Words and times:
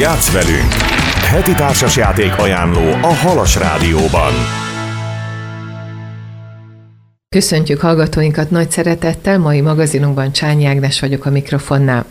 Játsz 0.00 0.32
velünk! 0.32 0.72
Heti 1.30 1.52
társasjáték 1.52 2.38
ajánló 2.38 2.92
a 3.02 3.14
Halas 3.14 3.56
Rádióban. 3.56 4.32
Köszöntjük 7.28 7.80
hallgatóinkat 7.80 8.50
nagy 8.50 8.70
szeretettel, 8.70 9.38
mai 9.38 9.60
magazinunkban 9.60 10.32
Csányi 10.32 10.64
Ágnes 10.64 11.00
vagyok 11.00 11.26
a 11.26 11.30
mikrofonnál. 11.30 12.04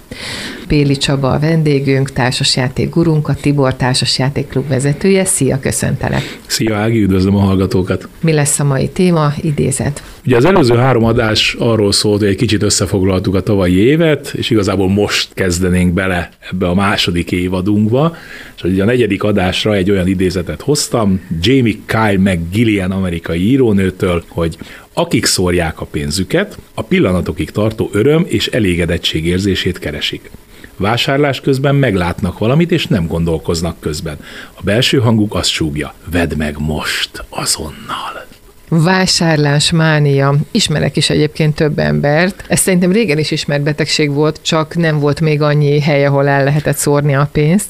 Péli 0.67 0.97
Csaba 0.97 1.31
a 1.31 1.39
vendégünk, 1.39 2.11
társasjáték 2.11 2.89
gurunk, 2.89 3.27
a 3.27 3.33
Tibor 3.33 3.75
társasjáték 3.75 4.47
klub 4.47 4.67
vezetője. 4.67 5.25
Szia, 5.25 5.59
köszöntelek! 5.59 6.39
Szia 6.45 6.75
Ági, 6.75 7.01
üdvözlöm 7.01 7.35
a 7.35 7.39
hallgatókat! 7.39 8.07
Mi 8.21 8.33
lesz 8.33 8.59
a 8.59 8.63
mai 8.63 8.89
téma? 8.89 9.33
Idézet. 9.41 10.03
Ugye 10.29 10.37
az 10.37 10.45
előző 10.45 10.75
három 10.75 11.03
adás 11.03 11.55
arról 11.59 11.91
szólt, 11.91 12.19
hogy 12.19 12.29
egy 12.29 12.35
kicsit 12.35 12.63
összefoglaltuk 12.63 13.35
a 13.35 13.41
tavalyi 13.41 13.75
évet, 13.75 14.33
és 14.35 14.49
igazából 14.49 14.89
most 14.89 15.33
kezdenénk 15.33 15.93
bele 15.93 16.29
ebbe 16.51 16.67
a 16.67 16.73
második 16.73 17.31
évadunkba, 17.31 18.15
és 18.55 18.63
ugye 18.63 18.81
a 18.81 18.85
negyedik 18.85 19.23
adásra 19.23 19.75
egy 19.75 19.91
olyan 19.91 20.07
idézetet 20.07 20.61
hoztam, 20.61 21.21
Jamie 21.41 21.75
Kyle 21.85 22.35
Gillian 22.51 22.91
amerikai 22.91 23.49
írónőtől, 23.49 24.23
hogy 24.27 24.57
akik 24.93 25.25
szórják 25.25 25.81
a 25.81 25.85
pénzüket, 25.85 26.57
a 26.73 26.81
pillanatokig 26.81 27.51
tartó 27.51 27.89
öröm 27.93 28.25
és 28.27 28.47
elégedettség 28.47 29.25
érzését 29.25 29.79
keresik. 29.79 30.31
Vásárlás 30.77 31.41
közben 31.41 31.75
meglátnak 31.75 32.37
valamit, 32.37 32.71
és 32.71 32.85
nem 32.85 33.07
gondolkoznak 33.07 33.79
közben. 33.79 34.17
A 34.53 34.61
belső 34.63 34.97
hanguk 34.97 35.35
azt 35.35 35.49
súgja, 35.49 35.93
vedd 36.11 36.37
meg 36.37 36.55
most, 36.59 37.23
azonnal. 37.29 38.27
Vásárlás 38.69 39.71
mánia. 39.71 40.35
Ismerek 40.51 40.97
is 40.97 41.09
egyébként 41.09 41.55
több 41.55 41.79
embert. 41.79 42.43
Ez 42.47 42.59
szerintem 42.59 42.91
régen 42.91 43.17
is 43.17 43.31
ismert 43.31 43.61
betegség 43.61 44.11
volt, 44.11 44.39
csak 44.41 44.75
nem 44.75 44.99
volt 44.99 45.21
még 45.21 45.41
annyi 45.41 45.79
hely, 45.79 46.05
ahol 46.05 46.27
el 46.27 46.43
lehetett 46.43 46.77
szórni 46.77 47.15
a 47.15 47.29
pénzt. 47.31 47.65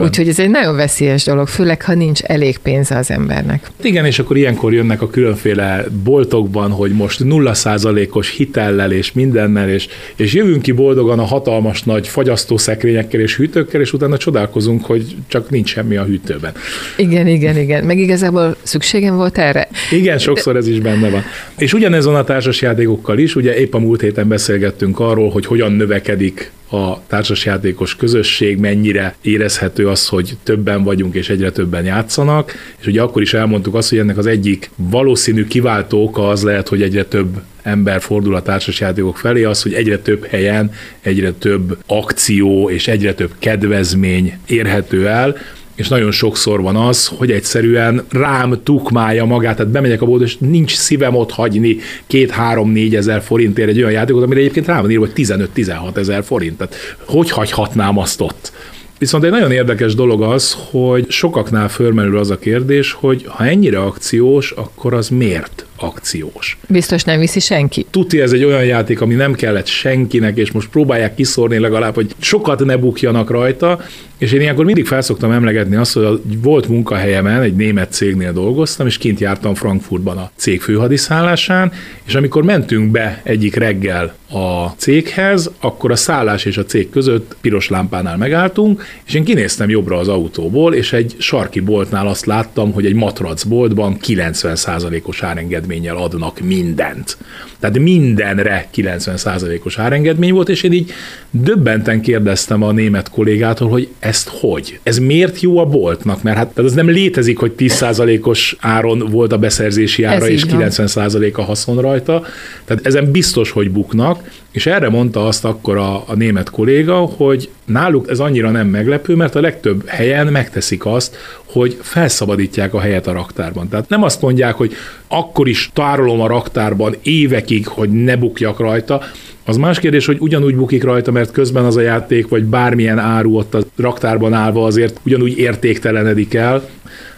Úgyhogy 0.00 0.28
ez 0.28 0.38
egy 0.38 0.50
nagyon 0.50 0.76
veszélyes 0.76 1.24
dolog, 1.24 1.48
főleg 1.48 1.82
ha 1.82 1.94
nincs 1.94 2.22
elég 2.22 2.58
pénze 2.58 2.96
az 2.96 3.10
embernek. 3.10 3.70
Igen, 3.82 4.04
és 4.04 4.18
akkor 4.18 4.36
ilyenkor 4.36 4.72
jönnek 4.72 5.02
a 5.02 5.10
különféle 5.10 5.84
boltokban, 6.04 6.70
hogy 6.70 6.92
most 6.92 7.24
nulla 7.24 7.54
százalékos 7.54 8.30
hitellel 8.36 8.92
és 8.92 9.12
mindennel, 9.12 9.70
és, 9.70 9.88
és 10.16 10.32
jövünk 10.32 10.62
ki 10.62 10.72
boldogan 10.72 11.18
a 11.18 11.24
hatalmas 11.24 11.82
nagy 11.82 12.08
fagyasztószekrényekkel 12.08 13.20
és 13.20 13.36
hűtőkkel, 13.36 13.80
és 13.80 13.92
utána 13.92 14.16
csodálkozunk, 14.16 14.84
hogy 14.84 15.16
csak 15.28 15.50
nincs 15.50 15.68
semmi 15.68 15.96
a 15.96 16.04
hűtőben. 16.04 16.52
Igen, 16.96 17.26
igen, 17.26 17.58
igen. 17.58 17.84
Meg 17.84 17.98
igazából 17.98 18.56
szükségem 18.62 19.16
volt 19.16 19.38
erre. 19.38 19.68
Igen, 19.90 20.18
sok 20.18 20.37
sokszor 20.38 20.56
ez 20.56 20.68
is 20.68 20.80
benne 20.80 21.10
van. 21.10 21.22
És 21.58 21.72
ugyanez 21.72 22.04
van 22.04 22.14
a 22.14 22.24
társasjátékokkal 22.24 23.18
is, 23.18 23.36
ugye 23.36 23.56
épp 23.56 23.74
a 23.74 23.78
múlt 23.78 24.00
héten 24.00 24.28
beszélgettünk 24.28 25.00
arról, 25.00 25.30
hogy 25.30 25.46
hogyan 25.46 25.72
növekedik 25.72 26.50
a 26.70 27.06
társasjátékos 27.06 27.96
közösség, 27.96 28.58
mennyire 28.58 29.16
érezhető 29.20 29.88
az, 29.88 30.08
hogy 30.08 30.36
többen 30.42 30.82
vagyunk 30.82 31.14
és 31.14 31.28
egyre 31.28 31.50
többen 31.50 31.84
játszanak, 31.84 32.52
és 32.80 32.86
ugye 32.86 33.02
akkor 33.02 33.22
is 33.22 33.34
elmondtuk 33.34 33.74
azt, 33.74 33.88
hogy 33.88 33.98
ennek 33.98 34.18
az 34.18 34.26
egyik 34.26 34.70
valószínű 34.76 35.46
kiváltó 35.46 36.02
oka 36.02 36.28
az 36.28 36.42
lehet, 36.42 36.68
hogy 36.68 36.82
egyre 36.82 37.04
több 37.04 37.40
ember 37.62 38.00
fordul 38.00 38.34
a 38.34 38.42
társasjátékok 38.42 39.16
felé, 39.16 39.44
az, 39.44 39.62
hogy 39.62 39.72
egyre 39.72 39.98
több 39.98 40.26
helyen, 40.26 40.72
egyre 41.00 41.32
több 41.32 41.78
akció 41.86 42.70
és 42.70 42.88
egyre 42.88 43.14
több 43.14 43.30
kedvezmény 43.38 44.38
érhető 44.46 45.08
el, 45.08 45.36
és 45.78 45.88
nagyon 45.88 46.10
sokszor 46.10 46.62
van 46.62 46.76
az, 46.76 47.06
hogy 47.06 47.30
egyszerűen 47.30 48.04
rám 48.08 48.60
tukmálja 48.62 49.24
magát, 49.24 49.56
tehát 49.56 49.72
bemegyek 49.72 50.02
a 50.02 50.06
boltba, 50.06 50.24
és 50.24 50.36
nincs 50.38 50.74
szívem 50.74 51.14
ott 51.14 51.30
hagyni 51.30 51.76
két-három-négy 52.06 52.94
ezer 52.94 53.22
forintért 53.22 53.68
egy 53.68 53.78
olyan 53.78 53.90
játékot, 53.90 54.22
amire 54.22 54.40
egyébként 54.40 54.66
rá 54.66 54.80
van 54.80 54.90
írva, 54.90 55.06
hogy 55.06 55.26
15-16 55.54 55.96
ezer 55.96 56.24
forint. 56.24 56.56
Tehát 56.56 56.74
hogy 57.04 57.30
hagyhatnám 57.30 57.98
azt 57.98 58.20
ott? 58.20 58.52
Viszont 58.98 59.24
egy 59.24 59.30
nagyon 59.30 59.50
érdekes 59.50 59.94
dolog 59.94 60.22
az, 60.22 60.56
hogy 60.70 61.10
sokaknál 61.10 61.68
fölmerül 61.68 62.18
az 62.18 62.30
a 62.30 62.38
kérdés, 62.38 62.92
hogy 62.92 63.24
ha 63.26 63.44
ennyire 63.44 63.80
akciós, 63.80 64.50
akkor 64.50 64.94
az 64.94 65.08
miért 65.08 65.66
akciós? 65.78 66.58
Biztos 66.68 67.02
nem 67.02 67.18
viszi 67.18 67.40
senki. 67.40 67.86
Tuti 67.90 68.20
ez 68.20 68.32
egy 68.32 68.44
olyan 68.44 68.64
játék, 68.64 69.00
ami 69.00 69.14
nem 69.14 69.34
kellett 69.34 69.66
senkinek, 69.66 70.36
és 70.36 70.52
most 70.52 70.68
próbálják 70.68 71.14
kiszórni 71.14 71.58
legalább, 71.58 71.94
hogy 71.94 72.14
sokat 72.18 72.64
ne 72.64 72.76
bukjanak 72.76 73.30
rajta, 73.30 73.80
és 74.18 74.32
én 74.32 74.40
ilyenkor 74.40 74.64
mindig 74.64 74.86
felszoktam 74.86 75.30
emlegetni 75.30 75.76
azt, 75.76 75.92
hogy 75.92 76.20
volt 76.42 76.68
munkahelyemen, 76.68 77.42
egy 77.42 77.54
német 77.54 77.92
cégnél 77.92 78.32
dolgoztam, 78.32 78.86
és 78.86 78.98
kint 78.98 79.20
jártam 79.20 79.54
Frankfurtban 79.54 80.18
a 80.18 80.30
cég 80.36 80.60
főhadiszállásán, 80.60 81.72
és 82.04 82.14
amikor 82.14 82.42
mentünk 82.42 82.90
be 82.90 83.20
egyik 83.22 83.54
reggel 83.54 84.14
a 84.30 84.66
céghez, 84.76 85.50
akkor 85.60 85.90
a 85.90 85.96
szállás 85.96 86.44
és 86.44 86.56
a 86.56 86.64
cég 86.64 86.90
között 86.90 87.36
piros 87.40 87.68
lámpánál 87.68 88.16
megálltunk, 88.16 88.84
és 89.06 89.14
én 89.14 89.24
kinéztem 89.24 89.68
jobbra 89.68 89.98
az 89.98 90.08
autóból, 90.08 90.74
és 90.74 90.92
egy 90.92 91.16
sarki 91.18 91.60
boltnál 91.60 92.06
azt 92.06 92.26
láttam, 92.26 92.72
hogy 92.72 92.86
egy 92.86 92.94
matracboltban 92.94 93.96
90%-os 94.06 95.22
árengedménnyel 95.68 95.96
adnak 95.96 96.40
mindent. 96.40 97.16
Tehát 97.58 97.78
mindenre 97.78 98.68
90%-os 98.74 99.78
árengedmény 99.78 100.32
volt, 100.32 100.48
és 100.48 100.62
én 100.62 100.72
így 100.72 100.90
döbbenten 101.30 102.00
kérdeztem 102.00 102.62
a 102.62 102.72
német 102.72 103.10
kollégától, 103.10 103.68
hogy 103.68 103.88
ezt 103.98 104.28
hogy? 104.28 104.80
Ez 104.82 104.98
miért 104.98 105.40
jó 105.40 105.58
a 105.58 105.64
boltnak? 105.64 106.22
Mert 106.22 106.36
hát 106.36 106.58
ez 106.58 106.72
nem 106.72 106.88
létezik, 106.88 107.38
hogy 107.38 107.52
10%-os 107.58 108.56
áron 108.60 108.98
volt 109.10 109.32
a 109.32 109.38
beszerzési 109.38 110.02
ára, 110.04 110.24
ez 110.24 110.30
és 110.30 110.44
90% 110.48 111.34
a 111.34 111.42
haszon 111.42 111.80
rajta. 111.80 112.24
Tehát 112.64 112.86
ezen 112.86 113.10
biztos, 113.10 113.50
hogy 113.50 113.70
buknak, 113.70 114.22
és 114.50 114.66
erre 114.66 114.88
mondta 114.88 115.26
azt 115.26 115.44
akkor 115.44 115.76
a, 115.76 116.04
a 116.06 116.14
német 116.14 116.50
kolléga, 116.50 116.96
hogy 116.96 117.48
náluk 117.64 118.10
ez 118.10 118.18
annyira 118.18 118.50
nem 118.50 118.66
meglepő, 118.66 119.14
mert 119.14 119.34
a 119.34 119.40
legtöbb 119.40 119.86
helyen 119.86 120.26
megteszik 120.26 120.86
azt, 120.86 121.16
hogy 121.52 121.78
felszabadítják 121.80 122.74
a 122.74 122.80
helyet 122.80 123.06
a 123.06 123.12
raktárban. 123.12 123.68
Tehát 123.68 123.88
nem 123.88 124.02
azt 124.02 124.20
mondják, 124.20 124.54
hogy 124.54 124.72
akkor 125.08 125.48
is 125.48 125.70
tárolom 125.72 126.20
a 126.20 126.26
raktárban 126.26 126.94
évekig, 127.02 127.66
hogy 127.66 127.90
ne 127.90 128.16
bukjak 128.16 128.58
rajta, 128.58 129.02
az 129.44 129.56
más 129.56 129.78
kérdés, 129.78 130.06
hogy 130.06 130.16
ugyanúgy 130.20 130.56
bukik 130.56 130.84
rajta, 130.84 131.10
mert 131.10 131.30
közben 131.30 131.64
az 131.64 131.76
a 131.76 131.80
játék, 131.80 132.28
vagy 132.28 132.44
bármilyen 132.44 132.98
áru 132.98 133.36
ott 133.36 133.54
a 133.54 133.62
raktárban 133.76 134.32
állva 134.32 134.64
azért 134.64 135.00
ugyanúgy 135.04 135.38
értéktelenedik 135.38 136.34
el, 136.34 136.68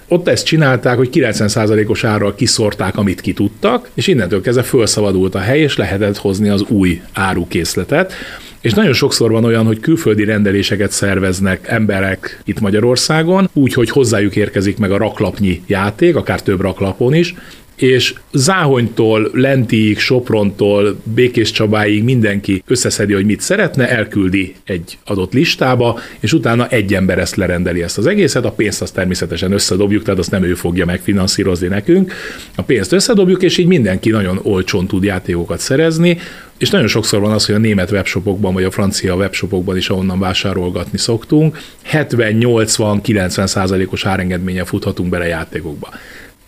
ott 0.08 0.28
ezt 0.28 0.44
csinálták, 0.44 0.97
hogy 0.97 1.08
90%-os 1.12 2.04
árral 2.04 2.34
kiszorták, 2.34 2.97
amit 2.97 3.20
ki 3.20 3.32
tudtak, 3.32 3.88
és 3.94 4.06
innentől 4.06 4.41
kezdve 4.41 4.62
felszabadult 4.62 5.34
a 5.34 5.38
hely, 5.38 5.60
és 5.60 5.76
lehetett 5.76 6.16
hozni 6.16 6.48
az 6.48 6.64
új 6.68 7.00
árukészletet. 7.12 8.12
És 8.60 8.72
nagyon 8.72 8.93
sokszor 8.93 9.31
van 9.31 9.44
olyan, 9.44 9.66
hogy 9.66 9.81
külföldi 9.81 10.25
rendeléseket 10.25 10.91
szerveznek 10.91 11.69
emberek 11.69 12.41
itt 12.44 12.60
Magyarországon, 12.60 13.48
úgy, 13.53 13.72
hogy 13.72 13.91
hozzájuk 13.91 14.37
érkezik 14.37 14.78
meg 14.78 14.93
a 14.93 14.97
raklapnyi 14.97 15.62
játék, 15.66 16.16
akár 16.16 16.43
több 16.43 16.60
raklapon 16.60 17.15
is, 17.15 17.34
és 17.80 18.14
Záhonytól, 18.32 19.30
Lentiig, 19.32 19.98
Soprontól, 19.98 21.00
Békés 21.14 21.50
Csabáig 21.50 22.04
mindenki 22.04 22.62
összeszedi, 22.66 23.12
hogy 23.12 23.24
mit 23.24 23.41
szeretne, 23.41 23.88
elküldi 23.88 24.54
egy 24.64 24.98
adott 25.04 25.32
listába, 25.32 25.98
és 26.20 26.32
utána 26.32 26.68
egy 26.68 26.94
ember 26.94 27.18
ezt 27.18 27.36
lerendeli 27.36 27.82
ezt 27.82 27.98
az 27.98 28.06
egészet, 28.06 28.44
a 28.44 28.50
pénzt 28.50 28.82
azt 28.82 28.94
természetesen 28.94 29.52
összedobjuk, 29.52 30.02
tehát 30.02 30.18
azt 30.20 30.30
nem 30.30 30.42
ő 30.42 30.54
fogja 30.54 30.84
megfinanszírozni 30.84 31.66
nekünk, 31.66 32.12
a 32.56 32.62
pénzt 32.62 32.92
összedobjuk, 32.92 33.42
és 33.42 33.58
így 33.58 33.66
mindenki 33.66 34.10
nagyon 34.10 34.41
olcsón 34.42 34.86
tud 34.86 35.04
játékokat 35.04 35.58
szerezni, 35.58 36.18
és 36.58 36.70
nagyon 36.70 36.88
sokszor 36.88 37.20
van 37.20 37.32
az, 37.32 37.47
hogy 37.47 37.54
a 37.54 37.58
német 37.58 37.91
webshopokban, 37.91 38.54
vagy 38.54 38.64
a 38.64 38.70
francia 38.70 39.14
webshopokban 39.14 39.76
is, 39.76 39.88
ahonnan 39.88 40.18
vásárolgatni 40.18 40.98
szoktunk, 40.98 41.58
70-80-90 41.92 43.47
százalékos 43.47 44.06
árengedménye 44.06 44.64
futhatunk 44.64 45.10
bele 45.10 45.26
játékokba 45.26 45.88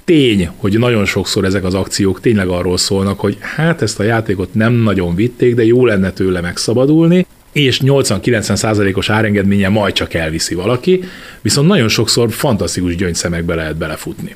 tény, 0.05 0.49
hogy 0.57 0.79
nagyon 0.79 1.05
sokszor 1.05 1.45
ezek 1.45 1.65
az 1.65 1.75
akciók 1.75 2.21
tényleg 2.21 2.49
arról 2.49 2.77
szólnak, 2.77 3.21
hogy 3.21 3.37
hát 3.41 3.83
ezt 3.83 4.01
a 4.01 4.03
játékot 4.03 4.55
nem 4.55 4.73
nagyon 4.73 5.15
vitték, 5.15 5.55
de 5.55 5.65
jó 5.65 5.87
lenne 5.87 6.11
tőle 6.11 6.41
megszabadulni, 6.41 7.27
és 7.53 7.81
80-90 7.85 8.55
százalékos 8.55 9.11
árengedménye 9.11 9.69
majd 9.69 9.95
csak 9.95 10.15
elviszi 10.15 10.55
valaki, 10.55 11.05
viszont 11.41 11.69
nagyon 11.69 11.89
sokszor 11.89 12.33
fantasztikus 12.33 12.97
gyöngyszemekbe 12.97 13.55
lehet 13.55 13.77
belefutni. 13.77 14.35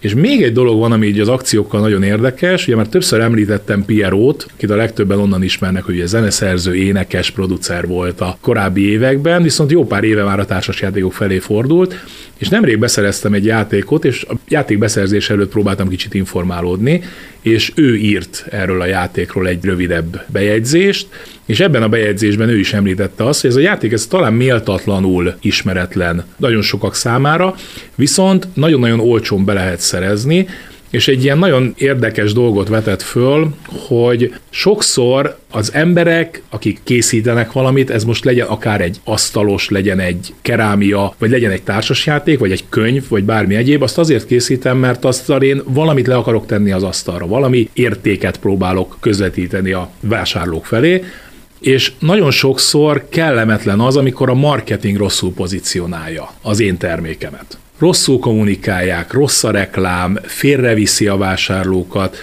És 0.00 0.14
még 0.14 0.42
egy 0.42 0.52
dolog 0.52 0.78
van, 0.78 0.92
ami 0.92 1.06
így 1.06 1.20
az 1.20 1.28
akciókkal 1.28 1.80
nagyon 1.80 2.02
érdekes, 2.02 2.66
ugye 2.66 2.76
már 2.76 2.86
többször 2.86 3.20
említettem 3.20 3.84
Pierót, 3.84 4.46
akit 4.54 4.70
a 4.70 4.76
legtöbben 4.76 5.18
onnan 5.18 5.42
ismernek, 5.42 5.84
hogy 5.84 5.94
ugye 5.94 6.06
zeneszerző, 6.06 6.74
énekes, 6.74 7.30
producer 7.30 7.86
volt 7.86 8.20
a 8.20 8.36
korábbi 8.40 8.90
években, 8.90 9.42
viszont 9.42 9.70
jó 9.70 9.86
pár 9.86 10.04
éve 10.04 10.24
már 10.24 10.38
a 10.40 10.44
társasjátékok 10.44 11.12
felé 11.12 11.38
fordult, 11.38 12.04
és 12.38 12.48
nemrég 12.48 12.78
beszereztem 12.78 13.32
egy 13.32 13.44
játékot, 13.44 14.04
és 14.04 14.24
a 14.28 14.34
játék 14.48 14.78
beszerzés 14.78 15.30
előtt 15.30 15.50
próbáltam 15.50 15.88
kicsit 15.88 16.14
informálódni, 16.14 17.02
és 17.42 17.72
ő 17.74 17.96
írt 17.96 18.46
erről 18.50 18.80
a 18.80 18.86
játékról 18.86 19.46
egy 19.46 19.64
rövidebb 19.64 20.24
bejegyzést, 20.26 21.06
és 21.46 21.60
ebben 21.60 21.82
a 21.82 21.88
bejegyzésben 21.88 22.48
ő 22.48 22.58
is 22.58 22.72
említette 22.72 23.24
azt, 23.24 23.40
hogy 23.40 23.50
ez 23.50 23.56
a 23.56 23.60
játék 23.60 23.92
ez 23.92 24.06
talán 24.06 24.32
méltatlanul 24.32 25.34
ismeretlen 25.40 26.24
nagyon 26.36 26.62
sokak 26.62 26.94
számára, 26.94 27.54
viszont 27.94 28.48
nagyon-nagyon 28.54 29.00
olcsón 29.00 29.44
be 29.44 29.52
lehet 29.52 29.80
szerezni, 29.80 30.46
és 30.90 31.08
egy 31.08 31.24
ilyen 31.24 31.38
nagyon 31.38 31.74
érdekes 31.76 32.32
dolgot 32.32 32.68
vetett 32.68 33.02
föl, 33.02 33.54
hogy 33.86 34.34
sokszor 34.50 35.38
az 35.50 35.74
emberek, 35.74 36.42
akik 36.50 36.80
készítenek 36.84 37.52
valamit, 37.52 37.90
ez 37.90 38.04
most 38.04 38.24
legyen 38.24 38.46
akár 38.46 38.80
egy 38.80 39.00
asztalos, 39.04 39.68
legyen 39.68 40.00
egy 40.00 40.34
kerámia, 40.42 41.14
vagy 41.18 41.30
legyen 41.30 41.50
egy 41.50 41.62
társasjáték, 41.62 42.38
vagy 42.38 42.52
egy 42.52 42.64
könyv, 42.68 43.08
vagy 43.08 43.24
bármi 43.24 43.54
egyéb, 43.54 43.82
azt 43.82 43.98
azért 43.98 44.26
készítem, 44.26 44.78
mert 44.78 45.04
azt 45.04 45.28
én 45.40 45.62
valamit 45.64 46.06
le 46.06 46.16
akarok 46.16 46.46
tenni 46.46 46.72
az 46.72 46.82
asztalra, 46.82 47.26
valami 47.26 47.68
értéket 47.72 48.38
próbálok 48.38 48.96
közvetíteni 49.00 49.72
a 49.72 49.90
vásárlók 50.00 50.66
felé, 50.66 51.04
és 51.60 51.92
nagyon 51.98 52.30
sokszor 52.30 53.06
kellemetlen 53.08 53.80
az, 53.80 53.96
amikor 53.96 54.30
a 54.30 54.34
marketing 54.34 54.96
rosszul 54.96 55.32
pozícionálja 55.32 56.30
az 56.42 56.60
én 56.60 56.76
termékemet. 56.76 57.58
Rosszul 57.80 58.18
kommunikálják, 58.18 59.12
rossz 59.12 59.44
a 59.44 59.50
reklám, 59.50 60.18
félreviszi 60.22 61.06
a 61.06 61.16
vásárlókat, 61.16 62.16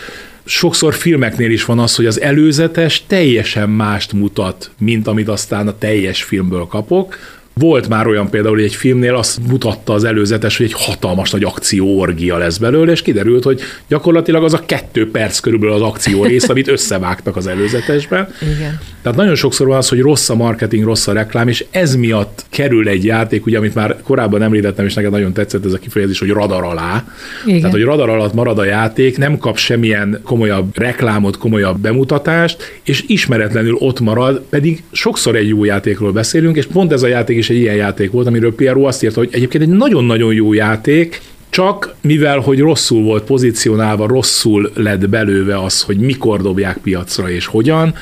sokszor 0.46 0.94
filmeknél 0.94 1.52
is 1.52 1.66
van 1.66 1.80
az, 1.80 1.96
hogy 1.96 2.06
az 2.06 2.22
előzetes 2.22 3.04
teljesen 3.08 3.70
mást 3.70 4.14
mutat, 4.14 4.72
mint 4.78 5.08
amit 5.08 5.28
aztán 5.28 5.68
a 5.68 5.78
teljes 5.78 6.24
filmből 6.24 6.66
kapok, 6.66 7.18
volt 7.60 7.88
már 7.88 8.08
olyan 8.08 8.30
például, 8.30 8.56
hogy 8.56 8.64
egy 8.64 8.76
filmnél 8.76 9.16
azt 9.16 9.40
mutatta 9.48 9.94
az 9.94 10.04
előzetes, 10.04 10.58
hogy 10.58 10.66
egy 10.66 10.76
hatalmas 10.76 11.32
nagy 11.32 11.44
akcióorgia 11.44 12.38
lesz 12.38 12.58
belőle, 12.58 12.92
és 12.92 13.02
kiderült, 13.02 13.44
hogy 13.44 13.62
gyakorlatilag 13.88 14.44
az 14.44 14.54
a 14.54 14.62
kettő 14.66 15.12
perc 15.12 15.40
körülbelül 15.40 15.76
az 15.76 15.82
akció 15.82 16.24
rész, 16.24 16.50
amit 16.50 16.68
összevágtak 16.68 17.36
az 17.36 17.48
előzetesben. 17.48 18.28
Igen. 18.42 18.80
Tehát 19.02 19.18
nagyon 19.18 19.36
sokszor 19.36 19.68
van 19.68 19.78
az, 19.78 19.90
hogy 19.90 20.00
rossz 20.00 20.30
a 20.30 20.36
marketing, 20.36 20.84
rossz 20.84 21.08
a 21.08 21.14
reklám, 21.14 21.48
és 21.48 21.66
ez 21.72 21.96
miatt 21.96 22.46
kerül 22.50 22.88
egy 22.88 23.06
játék, 23.06 23.46
ugye, 23.46 23.58
amit 23.58 23.76
már 23.76 23.96
korábban 24.04 24.42
említettem, 24.42 24.86
és 24.86 24.94
neked 24.94 25.12
nagyon 25.12 25.34
tetszett 25.34 25.66
ez 25.66 25.74
a 25.74 25.78
kifejezés, 25.78 26.20
hogy 26.20 26.30
radar 26.30 26.64
alá. 26.64 27.04
Igen. 27.46 27.60
Tehát, 27.60 27.76
hogy 27.76 27.84
radar 27.84 28.10
alatt 28.10 28.34
marad 28.34 28.60
a 28.60 28.64
játék, 28.64 29.18
nem 29.18 29.38
kap 29.38 29.58
semmilyen 29.58 30.22
komolyabb 30.24 30.78
reklámot, 30.78 31.38
komolyabb 31.38 31.80
bemutatást, 31.80 32.80
és 32.84 33.04
ismeretlenül 33.08 33.76
ott 33.80 34.00
marad, 34.00 34.42
pedig 34.50 34.84
sokszor 34.92 35.36
egy 35.36 35.48
jó 35.48 35.64
játékról 35.64 36.12
beszélünk, 36.12 36.58
és 36.58 36.66
pont 36.66 36.92
ez 36.92 37.04
a 37.04 37.08
játék 37.08 37.38
is 37.38 37.47
egy 37.50 37.56
ilyen 37.56 37.76
játék 37.76 38.12
volt, 38.12 38.28
amiről 38.28 38.56
Piero 38.56 38.84
azt 38.84 39.04
írta, 39.04 39.20
hogy 39.20 39.30
egyébként 39.32 39.64
egy 39.64 39.70
nagyon-nagyon 39.70 40.34
jó 40.34 40.54
játék, 40.54 41.22
csak 41.50 41.96
mivel, 42.02 42.40
hogy 42.40 42.60
rosszul 42.60 43.04
volt 43.04 43.24
pozícionálva, 43.24 44.08
rosszul 44.08 44.72
lett 44.76 45.10
belőve 45.10 45.64
az, 45.64 45.82
hogy 45.82 45.98
mikor 45.98 46.42
dobják 46.42 46.78
piacra 46.78 47.30
és 47.30 47.46
hogyan, 47.46 47.94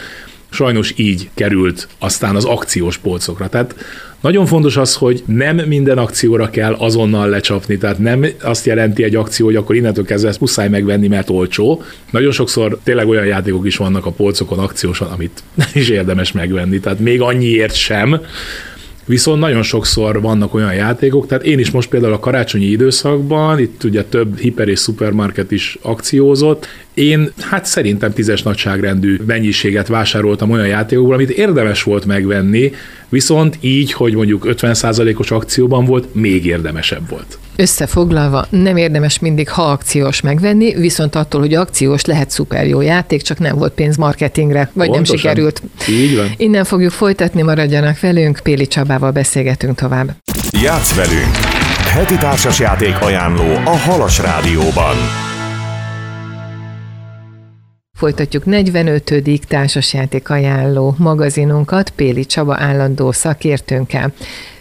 sajnos 0.50 0.94
így 0.96 1.30
került 1.34 1.88
aztán 2.00 2.36
az 2.36 2.46
akciós 2.46 2.98
polcokra. 2.98 3.48
Tehát 3.48 3.76
nagyon 4.22 4.46
fontos 4.46 4.78
az, 4.78 4.96
hogy 4.96 5.24
nem 5.26 5.56
minden 5.56 5.98
akcióra 5.98 6.50
kell 6.50 6.74
azonnal 6.74 7.30
lecsapni, 7.30 7.78
tehát 7.78 8.00
nem 8.00 8.26
azt 8.42 8.66
jelenti 8.66 9.04
egy 9.04 9.16
akció, 9.16 9.46
hogy 9.46 9.56
akkor 9.56 9.76
innentől 9.76 10.06
kezdve 10.06 10.30
ezt 10.30 10.40
muszáj 10.40 10.70
megvenni, 10.70 11.08
mert 11.08 11.30
olcsó. 11.30 11.84
Nagyon 12.12 12.32
sokszor 12.32 12.80
tényleg 12.84 13.08
olyan 13.08 13.26
játékok 13.26 13.66
is 13.66 13.78
vannak 13.78 14.06
a 14.06 14.12
polcokon 14.12 14.60
akciósan, 14.60 15.08
amit 15.08 15.44
nem 15.54 15.68
is 15.82 15.90
érdemes 15.90 16.32
megvenni, 16.32 16.80
tehát 16.80 17.00
még 17.00 17.22
annyiért 17.22 17.76
sem, 17.76 18.20
Viszont 19.06 19.40
nagyon 19.40 19.64
sokszor 19.64 20.22
vannak 20.22 20.54
olyan 20.54 20.74
játékok, 20.74 21.28
tehát 21.28 21.44
én 21.44 21.60
is 21.60 21.72
most 21.72 21.90
például 21.90 22.14
a 22.14 22.20
karácsonyi 22.20 22.66
időszakban, 22.66 23.60
itt 23.60 23.84
ugye 23.84 24.04
több 24.04 24.38
hiper 24.38 24.68
és 24.68 24.80
szupermarket 24.80 25.52
is 25.52 25.78
akciózott, 25.82 26.68
én 26.96 27.32
hát 27.42 27.66
szerintem 27.66 28.14
tízes 28.14 28.44
nagyságrendű 28.44 29.20
mennyiséget 29.26 29.88
vásároltam 29.88 30.52
olyan 30.52 30.68
játékokból, 30.68 31.14
amit 31.14 31.30
érdemes 31.30 31.84
volt 31.84 32.06
megvenni, 32.06 32.72
viszont 33.10 33.58
így, 33.60 33.92
hogy 33.92 34.14
mondjuk 34.14 34.46
50%-os 34.48 35.32
akcióban 35.32 35.86
volt, 35.86 36.16
még 36.16 36.46
érdemesebb 36.46 37.10
volt. 37.10 37.38
Összefoglalva, 37.56 38.46
nem 38.50 38.78
érdemes 38.78 39.20
mindig, 39.20 39.50
ha 39.50 39.62
akciós 39.62 40.22
megvenni, 40.22 40.74
viszont 40.74 41.16
attól, 41.16 41.42
hogy 41.42 41.54
akciós 41.54 42.06
lehet 42.06 42.30
szuper 42.30 42.68
jó 42.68 42.82
játék, 42.82 43.22
csak 43.22 43.40
nem 43.40 43.58
volt 43.58 43.74
pénz 43.74 43.98
marketingre, 43.98 44.70
vagy 44.74 44.88
Pontosan. 44.88 45.16
nem 45.16 45.18
sikerült. 45.18 45.62
Így 45.90 46.16
van. 46.16 46.28
Innen 46.38 46.64
fogjuk 46.64 46.92
folytatni, 46.92 47.42
maradjanak 47.42 48.00
velünk, 48.00 48.40
Péli 48.44 48.68
Csabával 48.68 49.12
beszélgetünk 49.12 49.76
tovább. 49.76 50.16
Játsz 50.62 50.96
velünk! 50.96 51.36
Heti 51.94 52.18
társasjáték 52.18 53.02
ajánló 53.02 53.54
a 53.66 53.78
Halas 53.78 54.20
Rádióban. 54.20 54.96
Folytatjuk 57.96 58.46
45. 58.46 59.14
társasjáték 59.48 60.30
ajánló 60.30 60.96
magazinunkat 60.98 61.90
Péli 61.90 62.26
Csaba 62.26 62.56
állandó 62.60 63.12
szakértőnkkel. 63.12 64.14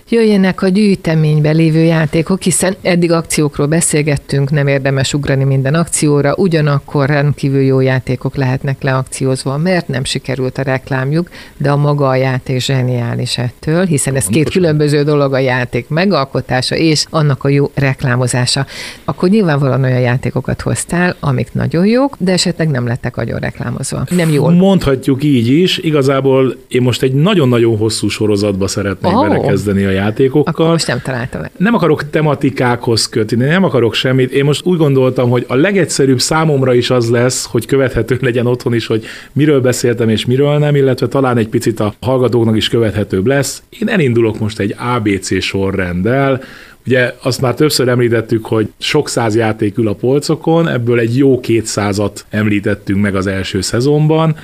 Jöjjenek 0.09 0.63
a 0.63 0.69
gyűjteménybe 0.69 1.51
lévő 1.51 1.83
játékok, 1.83 2.43
hiszen 2.43 2.77
eddig 2.83 3.13
akciókról 3.13 3.67
beszélgettünk, 3.67 4.51
nem 4.51 4.67
érdemes 4.67 5.15
ugrani 5.15 5.45
minden 5.45 5.75
akcióra, 5.75 6.35
ugyanakkor 6.37 7.09
rendkívül 7.09 7.61
jó 7.61 7.81
játékok 7.81 8.37
lehetnek 8.37 8.83
leakciózva, 8.83 9.57
mert 9.57 9.89
nem 9.89 10.05
sikerült 10.05 10.59
a 10.59 10.63
reklámjuk, 10.63 11.31
de 11.57 11.71
a 11.71 11.77
maga 11.77 12.09
a 12.09 12.15
játék 12.15 12.61
zseniális 12.61 13.39
ettől, 13.39 13.85
hiszen 13.85 14.15
ez 14.15 14.27
két 14.27 14.51
különböző 14.51 15.03
dolog 15.03 15.33
a 15.33 15.39
játék 15.39 15.89
megalkotása 15.89 16.77
és 16.77 17.05
annak 17.11 17.45
a 17.45 17.49
jó 17.49 17.71
reklámozása. 17.75 18.67
Akkor 19.05 19.29
nyilvánvalóan 19.29 19.85
olyan 19.85 20.01
játékokat 20.01 20.61
hoztál, 20.61 21.17
amik 21.21 21.53
nagyon 21.53 21.87
jók, 21.87 22.17
de 22.19 22.33
esetleg 22.33 22.69
nem 22.69 22.87
lettek 22.87 23.17
agyon 23.17 23.39
reklámozva. 23.39 24.07
Nem 24.11 24.31
jól. 24.31 24.53
Mondhatjuk 24.53 25.25
így 25.25 25.49
is. 25.49 25.79
Igazából 25.79 26.57
én 26.69 26.83
most 26.83 27.03
egy 27.03 27.13
nagyon-nagyon 27.13 27.77
hosszú 27.77 28.09
sorozatba 28.09 28.67
szeretnék 28.67 29.13
oh. 29.13 29.29
belekezdeni 29.29 29.85
a 29.85 29.93
Akkor 29.97 30.07
játékokkal. 30.07 30.71
most 30.71 30.87
nem 30.87 31.01
találtam 31.03 31.41
meg. 31.41 31.51
Nem 31.57 31.75
akarok 31.75 32.11
tematikákhoz 32.11 33.09
kötni, 33.09 33.45
nem 33.45 33.65
akarok 33.65 33.95
semmit. 33.95 34.31
Én 34.31 34.45
most 34.45 34.67
úgy 34.67 34.79
gondoltam, 34.79 35.31
hogy 35.31 35.45
a 35.49 35.55
legegyszerűbb 35.55 36.21
számomra 36.21 36.75
is 36.75 36.91
az 36.91 37.11
lesz, 37.11 37.45
hogy 37.45 37.67
követhető 37.67 38.19
legyen 38.21 38.47
otthon 38.47 38.75
is, 38.75 38.87
hogy 38.87 39.05
miről 39.33 39.61
beszéltem 39.61 40.09
és 40.09 40.25
miről 40.25 40.59
nem, 40.59 40.75
illetve 40.75 41.09
talán 41.09 41.37
egy 41.37 41.49
picit 41.49 41.81
a 41.81 41.95
hallgatóknak 42.01 42.57
is 42.57 42.69
követhetőbb 42.69 43.27
lesz. 43.27 43.63
Én 43.81 43.89
elindulok 43.89 44.39
most 44.39 44.59
egy 44.59 44.75
ABC 44.79 45.43
sorrenddel, 45.43 46.43
Ugye 46.87 47.15
azt 47.23 47.41
már 47.41 47.55
többször 47.55 47.89
említettük, 47.89 48.47
hogy 48.47 48.73
sok 48.79 49.09
száz 49.09 49.37
játék 49.37 49.79
ül 49.79 49.89
a 49.89 49.95
polcokon, 49.95 50.69
ebből 50.69 50.99
egy 50.99 51.17
jó 51.17 51.41
kétszázat 51.41 52.27
említettünk 52.31 53.01
meg 53.01 53.15
az 53.15 53.27
első 53.27 53.61
szezonban, 53.61 54.37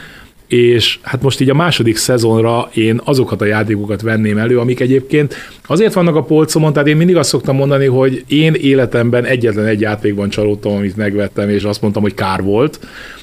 és 0.53 0.99
hát 1.03 1.23
most 1.23 1.41
így 1.41 1.51
a 1.51 1.55
második 1.55 1.97
szezonra 1.97 2.71
én 2.75 3.01
azokat 3.05 3.41
a 3.41 3.45
játékokat 3.45 4.03
venném 4.03 4.39
elő, 4.39 4.59
amik 4.59 4.81
egyébként 4.81 5.35
azért 5.67 5.93
vannak 5.93 6.17
a 6.17 6.23
polcomon, 6.23 6.73
tehát 6.73 6.89
én 6.89 6.97
mindig 6.97 7.17
azt 7.17 7.29
szoktam 7.29 7.57
mondani, 7.57 7.87
hogy 7.87 8.25
én 8.29 8.55
életemben 8.55 9.25
egyetlen 9.25 9.67
egy 9.67 9.81
játékban 9.81 10.29
csalódtam, 10.29 10.73
amit 10.73 10.97
megvettem, 10.97 11.49
és 11.49 11.63
azt 11.63 11.81
mondtam, 11.81 12.03
hogy 12.03 12.15
kár 12.15 12.43
volt, 12.43 12.81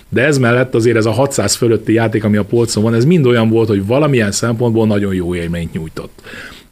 de 0.10 0.26
ez 0.26 0.38
mellett 0.38 0.76
azért 0.76 0.98
ez 0.98 1.06
a 1.06 1.12
600 1.12 1.56
fölötti 1.56 1.94
játék, 1.94 2.24
ami 2.24 2.38
a 2.38 2.44
polcon 2.44 2.84
van, 2.84 2.94
ez 2.94 3.06
mind 3.06 3.26
olyan 3.26 3.50
volt, 3.50 3.68
hogy 3.68 3.86
valamilyen 3.86 4.32
szempontból 4.32 4.88
nagyon 4.88 5.14
jó 5.14 5.36
élményt 5.36 5.74
nyújtott. 5.74 6.22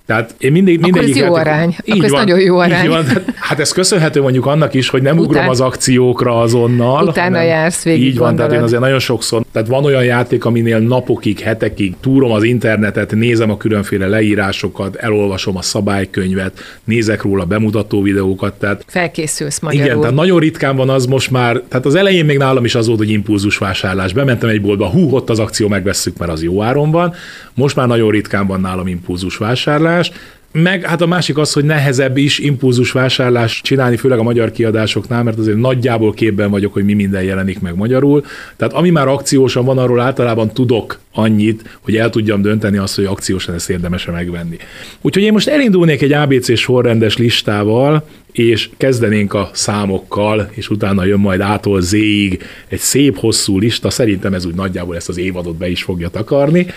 Tehát 0.06 0.36
én 0.38 0.52
mindig, 0.52 0.78
Akkor 0.80 0.92
mindegyik 0.92 1.16
ez 1.16 1.22
jó 1.28 1.36
játék- 1.36 1.48
arány. 1.48 1.68
Így 1.70 1.92
Akkor 1.92 2.04
ez 2.06 2.12
van, 2.12 2.20
nagyon 2.20 2.40
jó 2.40 2.64
így 2.64 2.72
arány. 2.72 2.88
van. 2.88 3.06
Hát 3.36 3.60
ez 3.60 3.72
köszönhető 3.72 4.22
mondjuk 4.22 4.46
annak 4.46 4.74
is, 4.74 4.90
hogy 4.90 5.02
nem 5.02 5.18
Után- 5.18 5.30
ugrom 5.30 5.50
az 5.50 5.62
akciókra 5.62 6.40
azonnal. 6.40 7.08
Utána 7.08 7.42
jársz 7.42 7.84
végig, 7.84 8.04
Így 8.06 8.18
van, 8.18 8.36
tehát 8.36 8.52
én 8.52 8.58
gondolod. 8.58 8.64
azért 8.64 8.82
nagyon 8.82 9.00
sokszor, 9.00 9.44
tehát 9.52 9.68
van 9.68 9.84
olyan 9.86 10.04
játék, 10.04 10.46
aminél 10.46 10.80
napokig, 10.80 11.40
hetekig 11.40 11.94
túrom 12.02 12.32
az 12.32 12.44
internetet, 12.44 13.12
nézem 13.16 13.50
a 13.52 13.58
különféle 13.58 14.08
leírásokat, 14.08 14.96
elolvasom 14.96 15.58
a 15.58 15.62
szabálykönyvet, 15.62 16.60
nézek 16.84 17.22
róla 17.22 17.46
bemutató 17.46 18.02
videókat, 18.02 18.54
tehát 18.54 18.84
Felkészülsz 18.88 19.60
magyarul. 19.60 19.86
igen, 19.86 20.00
tehát 20.00 20.16
nagyon 20.16 20.40
ritkán 20.40 20.76
van 20.76 20.90
az 20.90 21.06
most 21.06 21.32
már, 21.32 21.62
tehát 21.68 21.86
az 21.86 21.96
elején 21.96 22.26
még 22.26 22.38
nálam 22.38 22.66
is 22.66 22.76
az 22.76 22.88
volt, 22.88 23.00
hogy 23.00 23.10
impulzus 23.10 23.58
vásárlás. 23.58 24.14
Bementem 24.14 24.50
egy 24.50 24.62
boltba, 24.62 24.88
hú, 24.88 25.16
ott 25.16 25.30
az 25.30 25.40
akció, 25.40 25.68
megvesszük, 25.68 26.18
mert 26.18 26.32
az 26.32 26.44
jó 26.44 26.62
áron 26.62 26.92
van. 26.92 27.14
Most 27.54 27.76
már 27.76 27.88
nagyon 27.88 28.12
ritkán 28.12 28.48
van 28.48 28.62
nálam 28.62 28.88
impulzus 28.88 29.38
vásárlás. 29.38 29.95
Meg 30.62 30.84
hát 30.84 31.02
a 31.02 31.06
másik 31.06 31.38
az, 31.38 31.54
hogy 31.54 31.64
nehezebb 31.64 32.18
is 32.18 32.40
impulzus 32.40 32.92
vásárlás 32.92 33.62
csinálni, 33.62 33.98
főleg 33.98 34.20
a 34.20 34.24
magyar 34.24 34.52
kiadásoknál, 34.52 35.24
mert 35.24 35.38
azért 35.38 35.58
nagyjából 35.58 36.14
képben 36.14 36.50
vagyok, 36.50 36.74
hogy 36.74 36.86
mi 36.86 36.94
minden 36.94 37.24
jelenik 37.24 37.60
meg 37.60 37.76
magyarul. 37.76 38.26
Tehát 38.56 38.74
ami 38.74 38.90
már 38.90 39.08
akciósan 39.08 39.66
van, 39.66 39.78
arról 39.78 40.00
általában 40.00 40.54
tudok 40.54 41.00
annyit, 41.14 41.78
hogy 41.82 41.96
el 41.96 42.10
tudjam 42.10 42.42
dönteni 42.42 42.78
azt, 42.78 42.96
hogy 42.96 43.06
akciósan 43.06 43.56
ezt 43.56 43.70
érdemes 43.70 44.06
megvenni. 44.06 44.58
Úgyhogy 45.02 45.24
én 45.24 45.32
most 45.32 45.48
elindulnék 45.48 46.02
egy 46.02 46.14
ABC 46.14 46.58
sorrendes 46.58 47.18
listával, 47.18 48.08
és 48.32 48.70
kezdenénk 48.78 49.34
a 49.34 49.50
számokkal, 49.54 50.50
és 50.52 50.70
utána 50.70 51.06
jön 51.06 51.20
majd 51.20 51.40
ától 51.42 51.82
Z-ig 51.82 52.44
egy 52.68 52.80
szép 52.80 53.18
hosszú 53.18 53.60
lista, 53.60 53.90
szerintem 53.90 54.34
ez 54.34 54.46
úgy 54.46 54.56
nagyjából 54.56 54.96
ezt 54.96 55.10
az 55.10 55.18
évadot 55.18 55.56
be 55.56 55.70
is 55.70 55.84
fogja 55.84 56.10
takarni. 56.10 56.68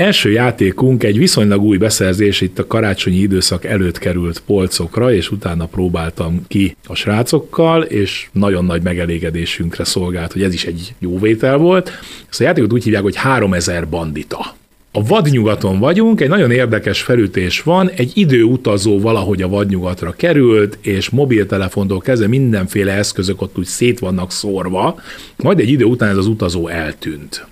Első 0.00 0.30
játékunk 0.30 1.04
egy 1.04 1.18
viszonylag 1.18 1.62
új 1.62 1.76
beszerzés, 1.76 2.40
itt 2.40 2.58
a 2.58 2.66
karácsonyi 2.66 3.16
időszak 3.16 3.64
előtt 3.64 3.98
került 3.98 4.42
polcokra, 4.46 5.12
és 5.12 5.30
utána 5.30 5.66
próbáltam 5.66 6.44
ki 6.48 6.76
a 6.86 6.94
srácokkal, 6.94 7.82
és 7.82 8.28
nagyon 8.32 8.64
nagy 8.64 8.82
megelégedésünkre 8.82 9.84
szolgált, 9.84 10.32
hogy 10.32 10.42
ez 10.42 10.54
is 10.54 10.64
egy 10.64 10.94
jó 10.98 11.18
vétel 11.18 11.56
volt. 11.56 11.90
Ezt 12.30 12.40
a 12.40 12.44
játékot 12.44 12.72
úgy 12.72 12.84
hívják, 12.84 13.02
hogy 13.02 13.16
3000 13.16 13.88
bandita. 13.88 14.54
A 14.92 15.04
vadnyugaton 15.04 15.78
vagyunk, 15.78 16.20
egy 16.20 16.28
nagyon 16.28 16.50
érdekes 16.50 17.02
felütés 17.02 17.62
van, 17.62 17.90
egy 17.90 18.12
időutazó 18.14 19.00
valahogy 19.00 19.42
a 19.42 19.48
vadnyugatra 19.48 20.14
került, 20.16 20.78
és 20.80 21.10
mobiltelefontól 21.10 21.98
kezdve 21.98 22.28
mindenféle 22.28 22.92
eszközök 22.92 23.42
ott 23.42 23.58
úgy 23.58 23.64
szét 23.64 23.98
vannak 23.98 24.32
szórva, 24.32 25.00
majd 25.36 25.60
egy 25.60 25.68
idő 25.68 25.84
után 25.84 26.08
ez 26.08 26.16
az 26.16 26.26
utazó 26.26 26.68
eltűnt 26.68 27.49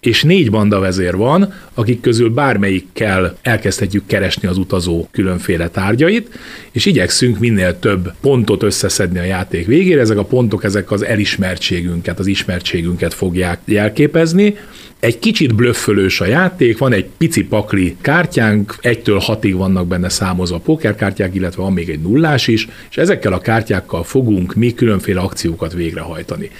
és 0.00 0.22
négy 0.22 0.50
banda 0.50 0.78
vezér 0.78 1.16
van, 1.16 1.52
akik 1.74 2.00
közül 2.00 2.30
bármelyikkel 2.30 3.36
elkezdhetjük 3.42 4.06
keresni 4.06 4.48
az 4.48 4.58
utazó 4.58 5.08
különféle 5.10 5.68
tárgyait, 5.68 6.38
és 6.72 6.86
igyekszünk 6.86 7.38
minél 7.38 7.78
több 7.78 8.12
pontot 8.20 8.62
összeszedni 8.62 9.18
a 9.18 9.24
játék 9.24 9.66
végére. 9.66 10.00
Ezek 10.00 10.18
a 10.18 10.24
pontok, 10.24 10.64
ezek 10.64 10.90
az 10.90 11.04
elismertségünket, 11.04 12.18
az 12.18 12.26
ismertségünket 12.26 13.14
fogják 13.14 13.60
jelképezni, 13.64 14.56
egy 15.00 15.18
kicsit 15.18 15.54
blöffölős 15.54 16.20
a 16.20 16.26
játék, 16.26 16.78
van 16.78 16.92
egy 16.92 17.08
pici 17.18 17.44
pakli 17.44 17.96
kártyánk, 18.00 18.76
egytől 18.80 19.18
hatig 19.18 19.56
vannak 19.56 19.86
benne 19.86 20.08
számozva 20.08 20.58
pókerkártyák, 20.58 21.34
illetve 21.34 21.62
van 21.62 21.72
még 21.72 21.88
egy 21.88 22.00
nullás 22.00 22.46
is, 22.46 22.68
és 22.90 22.96
ezekkel 22.96 23.32
a 23.32 23.40
kártyákkal 23.40 24.04
fogunk 24.04 24.54
mi 24.54 24.74
különféle 24.74 25.20
akciókat 25.20 25.72
végrehajtani 25.72 26.50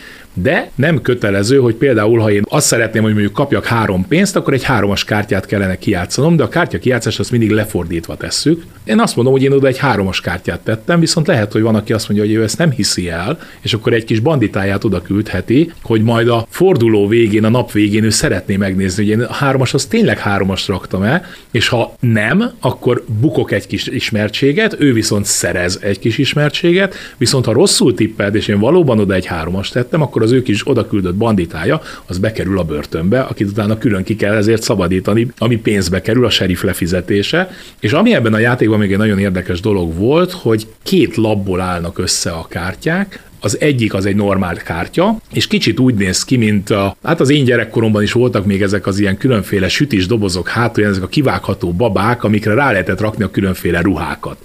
de 0.42 0.70
nem 0.74 1.00
kötelező, 1.02 1.58
hogy 1.58 1.74
például, 1.74 2.18
ha 2.18 2.30
én 2.30 2.42
azt 2.48 2.66
szeretném, 2.66 3.02
hogy 3.02 3.12
mondjuk 3.12 3.32
kapjak 3.32 3.64
három 3.64 4.06
pénzt, 4.08 4.36
akkor 4.36 4.52
egy 4.52 4.64
háromas 4.64 5.04
kártyát 5.04 5.46
kellene 5.46 5.78
kijátszanom, 5.78 6.36
de 6.36 6.42
a 6.42 6.48
kártya 6.48 6.78
kijátszás 6.78 7.18
azt 7.18 7.30
mindig 7.30 7.50
lefordítva 7.50 8.16
tesszük. 8.16 8.62
Én 8.84 9.00
azt 9.00 9.16
mondom, 9.16 9.34
hogy 9.34 9.42
én 9.42 9.52
oda 9.52 9.66
egy 9.66 9.78
háromas 9.78 10.20
kártyát 10.20 10.60
tettem, 10.60 11.00
viszont 11.00 11.26
lehet, 11.26 11.52
hogy 11.52 11.62
van, 11.62 11.74
aki 11.74 11.92
azt 11.92 12.08
mondja, 12.08 12.26
hogy 12.26 12.36
ő 12.36 12.42
ezt 12.42 12.58
nem 12.58 12.70
hiszi 12.70 13.08
el, 13.08 13.38
és 13.60 13.74
akkor 13.74 13.92
egy 13.92 14.04
kis 14.04 14.20
banditáját 14.20 14.84
oda 14.84 15.02
küldheti, 15.02 15.72
hogy 15.82 16.02
majd 16.02 16.28
a 16.28 16.46
forduló 16.48 17.06
végén, 17.06 17.44
a 17.44 17.48
nap 17.48 17.72
végén 17.72 18.04
ő 18.04 18.10
szeretné 18.10 18.56
megnézni, 18.56 19.04
hogy 19.04 19.12
én 19.12 19.20
a 19.20 19.32
háromas 19.32 19.74
az 19.74 19.84
tényleg 19.84 20.18
háromas 20.18 20.68
raktam-e, 20.68 21.24
és 21.50 21.68
ha 21.68 21.94
nem, 22.00 22.50
akkor 22.60 23.04
bukok 23.20 23.52
egy 23.52 23.66
kis 23.66 23.86
ismertséget, 23.86 24.76
ő 24.78 24.92
viszont 24.92 25.24
szerez 25.24 25.78
egy 25.82 25.98
kis 25.98 26.18
ismertséget, 26.18 26.94
viszont 27.16 27.44
ha 27.44 27.52
rosszul 27.52 27.94
tipped, 27.94 28.34
és 28.34 28.48
én 28.48 28.58
valóban 28.58 28.98
oda 28.98 29.14
egy 29.14 29.26
háromas 29.26 29.68
tettem, 29.68 30.02
akkor 30.02 30.22
az 30.22 30.29
ő 30.32 30.42
kis 30.42 30.68
oda 30.68 30.86
küldött 30.86 31.14
banditája, 31.14 31.80
az 32.06 32.18
bekerül 32.18 32.58
a 32.58 32.64
börtönbe, 32.64 33.20
akit 33.20 33.48
utána 33.48 33.78
külön 33.78 34.02
ki 34.02 34.16
kell 34.16 34.34
ezért 34.34 34.62
szabadítani, 34.62 35.26
ami 35.38 35.56
pénzbe 35.56 36.00
kerül, 36.00 36.24
a 36.24 36.30
sheriff 36.30 36.62
lefizetése. 36.62 37.50
És 37.80 37.92
ami 37.92 38.14
ebben 38.14 38.34
a 38.34 38.38
játékban 38.38 38.78
még 38.78 38.92
egy 38.92 38.98
nagyon 38.98 39.18
érdekes 39.18 39.60
dolog 39.60 39.94
volt, 39.94 40.32
hogy 40.32 40.66
két 40.82 41.16
labból 41.16 41.60
állnak 41.60 41.98
össze 41.98 42.30
a 42.30 42.46
kártyák, 42.48 43.28
az 43.40 43.60
egyik 43.60 43.94
az 43.94 44.06
egy 44.06 44.16
normál 44.16 44.54
kártya, 44.56 45.16
és 45.32 45.46
kicsit 45.46 45.80
úgy 45.80 45.94
néz 45.94 46.24
ki, 46.24 46.36
mint 46.36 46.70
a, 46.70 46.96
hát 47.02 47.20
az 47.20 47.30
én 47.30 47.44
gyerekkoromban 47.44 48.02
is 48.02 48.12
voltak 48.12 48.46
még 48.46 48.62
ezek 48.62 48.86
az 48.86 48.98
ilyen 48.98 49.16
különféle 49.16 49.68
sütis 49.68 50.06
dobozok 50.06 50.48
hátul, 50.48 50.84
ezek 50.84 51.02
a 51.02 51.08
kivágható 51.08 51.72
babák, 51.72 52.24
amikre 52.24 52.54
rá 52.54 52.70
lehetett 52.70 53.00
rakni 53.00 53.24
a 53.24 53.30
különféle 53.30 53.80
ruhákat. 53.80 54.36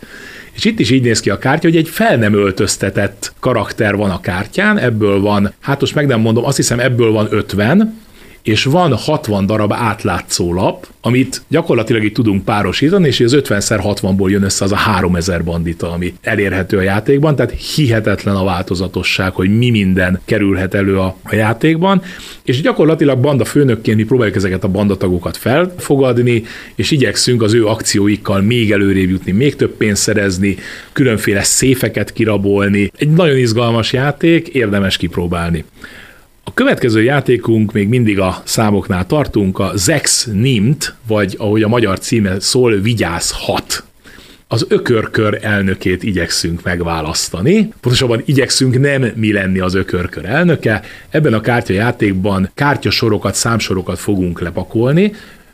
És 0.55 0.65
itt 0.65 0.79
is 0.79 0.89
így 0.91 1.03
néz 1.03 1.19
ki 1.19 1.29
a 1.29 1.37
kártya, 1.37 1.67
hogy 1.67 1.77
egy 1.77 1.89
fel 1.89 2.17
nem 2.17 2.33
öltöztetett 2.33 3.33
karakter 3.39 3.95
van 3.95 4.09
a 4.09 4.19
kártyán, 4.19 4.77
ebből 4.77 5.19
van, 5.19 5.53
hát 5.59 5.79
most 5.79 5.95
meg 5.95 6.05
nem 6.05 6.19
mondom, 6.19 6.45
azt 6.45 6.55
hiszem 6.55 6.79
ebből 6.79 7.11
van 7.11 7.27
50, 7.29 8.03
és 8.45 8.63
van 8.63 8.93
60 8.93 9.45
darab 9.45 9.73
átlátszó 9.73 10.53
lap, 10.53 10.87
amit 11.01 11.41
gyakorlatilag 11.47 12.03
itt 12.03 12.13
tudunk 12.13 12.43
párosítani, 12.43 13.07
és 13.07 13.19
az 13.19 13.35
50x60-ból 13.37 14.29
jön 14.29 14.43
össze 14.43 14.63
az 14.63 14.71
a 14.71 14.75
3000 14.75 15.43
bandita, 15.43 15.91
ami 15.91 16.13
elérhető 16.21 16.77
a 16.77 16.81
játékban, 16.81 17.35
tehát 17.35 17.51
hihetetlen 17.75 18.35
a 18.35 18.43
változatosság, 18.43 19.33
hogy 19.33 19.57
mi 19.57 19.69
minden 19.69 20.21
kerülhet 20.25 20.73
elő 20.73 20.99
a, 20.99 21.15
a 21.23 21.35
játékban, 21.35 22.01
és 22.43 22.61
gyakorlatilag 22.61 23.19
banda 23.19 23.45
főnökként 23.45 23.97
mi 23.97 24.03
próbáljuk 24.03 24.35
ezeket 24.35 24.63
a 24.63 24.67
bandatagokat 24.67 25.37
felfogadni, 25.37 26.43
és 26.75 26.91
igyekszünk 26.91 27.41
az 27.41 27.53
ő 27.53 27.65
akcióikkal 27.65 28.41
még 28.41 28.71
előrébb 28.71 29.09
jutni, 29.09 29.31
még 29.31 29.55
több 29.55 29.71
pénzt 29.77 30.01
szerezni, 30.01 30.57
különféle 30.91 31.43
széfeket 31.43 32.13
kirabolni. 32.13 32.91
Egy 32.97 33.09
nagyon 33.09 33.37
izgalmas 33.37 33.93
játék, 33.93 34.47
érdemes 34.47 34.97
kipróbálni. 34.97 35.65
A 36.47 36.53
következő 36.53 37.03
játékunk 37.03 37.71
még 37.71 37.87
mindig 37.87 38.19
a 38.19 38.41
számoknál 38.43 39.05
tartunk, 39.05 39.59
a 39.59 39.71
Zex 39.75 40.29
Nimt, 40.33 40.95
vagy 41.07 41.35
ahogy 41.37 41.63
a 41.63 41.67
magyar 41.67 41.99
címe 41.99 42.39
szól, 42.39 42.79
Vigyáz 42.79 43.31
6 43.31 43.83
az 44.47 44.65
ökörkör 44.69 45.39
elnökét 45.41 46.03
igyekszünk 46.03 46.63
megválasztani. 46.63 47.73
Pontosabban 47.81 48.21
igyekszünk 48.25 48.79
nem 48.79 49.11
mi 49.15 49.31
lenni 49.33 49.59
az 49.59 49.73
ökörkör 49.73 50.25
elnöke. 50.25 50.81
Ebben 51.09 51.33
a 51.33 51.41
kártyajátékban 51.41 52.49
kártyasorokat, 52.53 53.35
számsorokat 53.35 53.99
fogunk 53.99 54.41
lepakolni, 54.41 55.11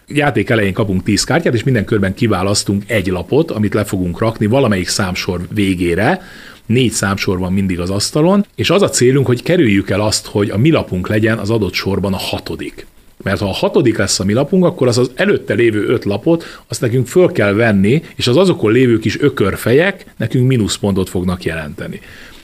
játék 0.07 0.49
elején 0.49 0.73
kapunk 0.73 1.03
10 1.03 1.23
kártyát, 1.23 1.53
és 1.53 1.63
minden 1.63 1.85
körben 1.85 2.13
kiválasztunk 2.13 2.83
egy 2.87 3.07
lapot, 3.07 3.51
amit 3.51 3.73
le 3.73 3.83
fogunk 3.83 4.19
rakni 4.19 4.45
valamelyik 4.45 4.87
számsor 4.87 5.41
végére, 5.53 6.21
négy 6.65 6.91
számsor 6.91 7.39
van 7.39 7.53
mindig 7.53 7.79
az 7.79 7.89
asztalon, 7.89 8.45
és 8.55 8.69
az 8.69 8.81
a 8.81 8.89
célunk, 8.89 9.25
hogy 9.25 9.43
kerüljük 9.43 9.89
el 9.89 10.01
azt, 10.01 10.25
hogy 10.25 10.49
a 10.49 10.57
mi 10.57 10.71
lapunk 10.71 11.07
legyen 11.07 11.37
az 11.37 11.49
adott 11.49 11.73
sorban 11.73 12.13
a 12.13 12.17
hatodik. 12.17 12.85
Mert 13.23 13.39
ha 13.39 13.47
a 13.47 13.53
hatodik 13.53 13.97
lesz 13.97 14.19
a 14.19 14.23
mi 14.23 14.33
lapunk, 14.33 14.65
akkor 14.65 14.87
az 14.87 14.97
az 14.97 15.11
előtte 15.15 15.53
lévő 15.53 15.85
öt 15.87 16.05
lapot, 16.05 16.43
azt 16.67 16.81
nekünk 16.81 17.07
föl 17.07 17.31
kell 17.31 17.53
venni, 17.53 18.01
és 18.15 18.27
az 18.27 18.37
azokon 18.37 18.71
lévő 18.71 18.99
kis 18.99 19.19
ökörfejek 19.19 20.05
nekünk 20.17 20.47
mínuszpontot 20.47 21.09
fognak 21.09 21.43
jelenteni. 21.43 21.99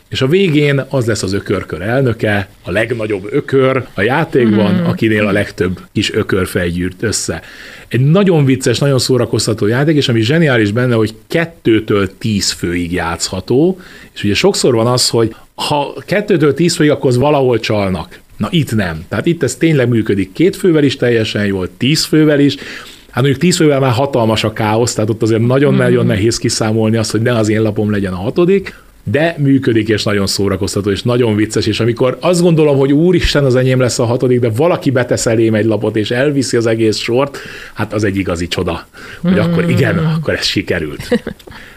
És 0.09 0.21
a 0.21 0.27
végén 0.27 0.85
az 0.89 1.05
lesz 1.05 1.23
az 1.23 1.33
ökörkör 1.33 1.81
elnöke, 1.81 2.49
a 2.63 2.71
legnagyobb 2.71 3.27
ökör 3.31 3.87
a 3.93 4.01
játékban, 4.01 4.73
mm. 4.73 4.85
akinél 4.85 5.27
a 5.27 5.31
legtöbb 5.31 5.79
kis 5.91 6.13
ökörfej 6.13 6.69
gyűrt 6.69 7.03
össze. 7.03 7.41
Egy 7.87 8.01
nagyon 8.01 8.45
vicces, 8.45 8.79
nagyon 8.79 8.99
szórakoztató 8.99 9.67
játék, 9.67 9.95
és 9.95 10.09
ami 10.09 10.21
zseniális 10.21 10.71
benne, 10.71 10.95
hogy 10.95 11.15
kettőtől 11.27 12.17
tíz 12.17 12.51
főig 12.51 12.91
játszható, 12.91 13.79
és 14.13 14.23
ugye 14.23 14.33
sokszor 14.33 14.73
van 14.73 14.87
az, 14.87 15.09
hogy 15.09 15.35
ha 15.55 15.93
kettőtől 16.05 16.53
tíz 16.53 16.75
főig, 16.75 16.91
akkor 16.91 17.09
az 17.09 17.17
valahol 17.17 17.59
csalnak. 17.59 18.19
Na 18.37 18.47
itt 18.51 18.75
nem. 18.75 19.05
Tehát 19.09 19.25
itt 19.25 19.43
ez 19.43 19.55
tényleg 19.55 19.89
működik 19.89 20.33
két 20.33 20.55
fővel 20.55 20.83
is 20.83 20.95
teljesen 20.95 21.45
jól, 21.45 21.69
tíz 21.77 22.03
fővel 22.03 22.39
is, 22.39 22.55
Hát 23.09 23.25
mondjuk 23.25 23.45
tíz 23.45 23.55
fővel 23.55 23.79
már 23.79 23.91
hatalmas 23.91 24.43
a 24.43 24.53
káosz, 24.53 24.93
tehát 24.93 25.09
ott 25.09 25.21
azért 25.21 25.45
nagyon-nagyon 25.45 26.03
mm. 26.03 26.07
nehéz 26.07 26.37
kiszámolni 26.37 26.97
azt, 26.97 27.11
hogy 27.11 27.21
ne 27.21 27.35
az 27.35 27.49
én 27.49 27.61
lapom 27.61 27.91
legyen 27.91 28.13
a 28.13 28.15
hatodik, 28.15 28.75
de 29.11 29.35
működik, 29.37 29.89
és 29.89 30.03
nagyon 30.03 30.27
szórakoztató, 30.27 30.91
és 30.91 31.01
nagyon 31.03 31.35
vicces, 31.35 31.65
és 31.65 31.79
amikor 31.79 32.17
azt 32.21 32.41
gondolom, 32.41 32.77
hogy 32.77 32.91
úristen, 32.91 33.43
az 33.43 33.55
enyém 33.55 33.79
lesz 33.79 33.99
a 33.99 34.05
hatodik, 34.05 34.39
de 34.39 34.49
valaki 34.49 34.91
betesz 34.91 35.25
elém 35.25 35.53
egy 35.53 35.65
lapot, 35.65 35.95
és 35.95 36.11
elviszi 36.11 36.57
az 36.57 36.65
egész 36.65 36.97
sort, 36.97 37.37
hát 37.73 37.93
az 37.93 38.03
egy 38.03 38.17
igazi 38.17 38.47
csoda, 38.47 38.87
hogy 39.21 39.39
akkor 39.39 39.69
igen, 39.69 39.97
akkor 39.97 40.33
ez 40.33 40.45
sikerült. 40.45 41.07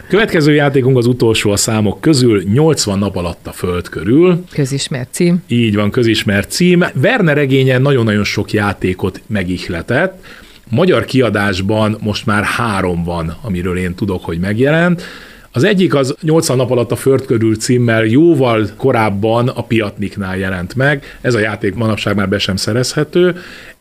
Következő 0.07 0.53
játékunk 0.53 0.97
az 0.97 1.05
utolsó 1.05 1.51
a 1.51 1.55
számok 1.55 2.01
közül, 2.01 2.43
80 2.53 2.99
nap 2.99 3.15
alatt 3.15 3.47
a 3.47 3.51
föld 3.51 3.89
körül. 3.89 4.43
Közismert 4.51 5.09
cím. 5.11 5.43
Így 5.47 5.75
van, 5.75 5.91
közismert 5.91 6.51
cím. 6.51 6.85
Werner 7.03 7.35
regénye 7.35 7.77
nagyon-nagyon 7.77 8.23
sok 8.23 8.51
játékot 8.51 9.21
megihletett. 9.27 10.25
Magyar 10.69 11.05
kiadásban 11.05 11.97
most 12.01 12.25
már 12.25 12.43
három 12.43 13.03
van, 13.03 13.37
amiről 13.41 13.77
én 13.77 13.95
tudok, 13.95 14.25
hogy 14.25 14.39
megjelent. 14.39 15.03
Az 15.53 15.63
egyik 15.63 15.95
az 15.95 16.15
80 16.21 16.57
nap 16.57 16.71
alatt 16.71 16.91
a 16.91 16.95
Föld 16.95 17.25
körül 17.25 17.55
címmel 17.55 18.05
jóval 18.05 18.67
korábban 18.77 19.47
a 19.47 19.63
Piatniknál 19.63 20.37
jelent 20.37 20.75
meg. 20.75 21.17
Ez 21.21 21.33
a 21.33 21.39
játék 21.39 21.75
manapság 21.75 22.15
már 22.15 22.29
be 22.29 22.37
sem 22.37 22.55
szerezhető. 22.55 23.35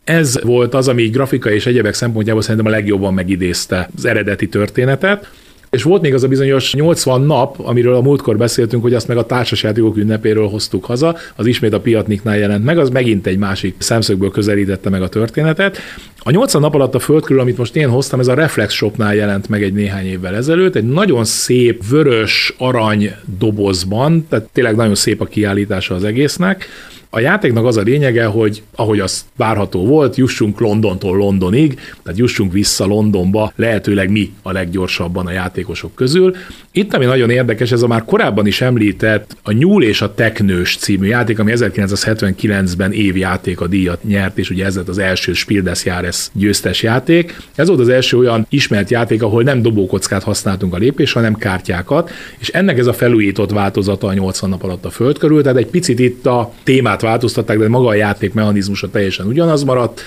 Ez 0.04 0.42
volt 0.42 0.74
az, 0.74 0.88
ami 0.88 1.08
grafika 1.08 1.50
és 1.50 1.66
egyebek 1.66 1.94
szempontjából 1.94 2.42
szerintem 2.42 2.66
a 2.66 2.70
legjobban 2.70 3.14
megidézte 3.14 3.88
az 3.96 4.04
eredeti 4.04 4.48
történetet. 4.48 5.30
És 5.70 5.82
volt 5.82 6.02
még 6.02 6.14
az 6.14 6.22
a 6.22 6.28
bizonyos 6.28 6.74
80 6.74 7.20
nap, 7.20 7.58
amiről 7.58 7.94
a 7.94 8.00
múltkor 8.00 8.36
beszéltünk, 8.36 8.82
hogy 8.82 8.94
azt 8.94 9.08
meg 9.08 9.16
a 9.16 9.26
társasjátékok 9.26 9.96
ünnepéről 9.96 10.48
hoztuk 10.48 10.84
haza, 10.84 11.16
az 11.36 11.46
ismét 11.46 11.72
a 11.72 11.80
Piatniknál 11.80 12.38
jelent 12.38 12.64
meg, 12.64 12.78
az 12.78 12.90
megint 12.90 13.26
egy 13.26 13.38
másik 13.38 13.74
szemszögből 13.78 14.30
közelítette 14.30 14.90
meg 14.90 15.02
a 15.02 15.08
történetet. 15.08 15.78
A 16.18 16.30
80 16.30 16.60
nap 16.60 16.74
alatt 16.74 16.94
a 16.94 16.98
földkörül, 16.98 17.40
amit 17.40 17.56
most 17.56 17.76
én 17.76 17.88
hoztam, 17.88 18.20
ez 18.20 18.28
a 18.28 18.34
Reflex 18.34 18.74
Shopnál 18.74 19.14
jelent 19.14 19.48
meg 19.48 19.62
egy 19.62 19.72
néhány 19.72 20.06
évvel 20.06 20.34
ezelőtt, 20.34 20.74
egy 20.74 20.88
nagyon 20.88 21.24
szép 21.24 21.88
vörös 21.88 22.54
arany 22.58 23.14
dobozban, 23.38 24.26
tehát 24.28 24.48
tényleg 24.52 24.76
nagyon 24.76 24.94
szép 24.94 25.20
a 25.20 25.24
kiállítása 25.24 25.94
az 25.94 26.04
egésznek, 26.04 26.68
a 27.12 27.20
játéknak 27.20 27.64
az 27.64 27.76
a 27.76 27.82
lényege, 27.82 28.24
hogy 28.24 28.62
ahogy 28.74 29.00
az 29.00 29.24
várható 29.36 29.86
volt, 29.86 30.16
jussunk 30.16 30.60
Londontól 30.60 31.16
Londonig, 31.16 31.80
tehát 32.02 32.18
jussunk 32.18 32.52
vissza 32.52 32.84
Londonba, 32.84 33.52
lehetőleg 33.56 34.10
mi 34.10 34.32
a 34.42 34.52
leggyorsabban 34.52 35.26
a 35.26 35.30
játékosok 35.30 35.94
közül. 35.94 36.34
Itt, 36.72 36.94
ami 36.94 37.04
nagyon 37.04 37.30
érdekes, 37.30 37.72
ez 37.72 37.82
a 37.82 37.86
már 37.86 38.04
korábban 38.04 38.46
is 38.46 38.60
említett 38.60 39.36
a 39.42 39.52
Nyúl 39.52 39.82
és 39.82 40.00
a 40.00 40.14
Teknős 40.14 40.76
című 40.76 41.06
játék, 41.06 41.38
ami 41.38 41.52
1979-ben 41.54 42.92
évjáték 42.92 43.60
a 43.60 43.66
díjat 43.66 44.04
nyert, 44.04 44.38
és 44.38 44.50
ugye 44.50 44.64
ez 44.64 44.76
lett 44.76 44.88
az 44.88 44.98
első 44.98 45.32
Spiel 45.32 45.62
des 45.62 45.84
Jahres 45.84 46.28
győztes 46.32 46.82
játék. 46.82 47.36
Ez 47.54 47.68
volt 47.68 47.80
az 47.80 47.88
első 47.88 48.18
olyan 48.18 48.46
ismert 48.48 48.90
játék, 48.90 49.22
ahol 49.22 49.42
nem 49.42 49.62
dobókockát 49.62 50.22
használtunk 50.22 50.74
a 50.74 50.78
lépés, 50.78 51.12
hanem 51.12 51.34
kártyákat, 51.34 52.10
és 52.38 52.48
ennek 52.48 52.78
ez 52.78 52.86
a 52.86 52.92
felújított 52.92 53.50
változata 53.50 54.06
a 54.06 54.12
80 54.12 54.50
nap 54.50 54.62
alatt 54.62 54.84
a 54.84 54.90
föld 54.90 55.18
körül, 55.18 55.42
tehát 55.42 55.58
egy 55.58 55.66
picit 55.66 55.98
itt 55.98 56.26
a 56.26 56.52
témát 56.62 57.00
változtatták, 57.00 57.59
de 57.59 57.69
maga 57.69 57.88
a 57.88 57.95
játék 57.95 58.35
mechanizmusa 58.35 58.90
teljesen 58.90 59.26
ugyanaz 59.26 59.62
maradt, 59.62 60.00